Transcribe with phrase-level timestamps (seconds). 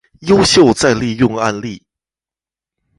[0.23, 1.85] 優秀再利用案例